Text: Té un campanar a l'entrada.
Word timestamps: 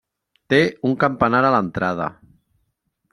Té 0.53 0.59
un 0.91 0.95
campanar 1.03 1.41
a 1.49 1.51
l'entrada. 1.57 2.09